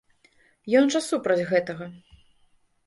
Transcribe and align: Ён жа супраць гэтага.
Ён 0.79 0.89
жа 0.95 1.03
супраць 1.09 1.47
гэтага. 1.51 1.85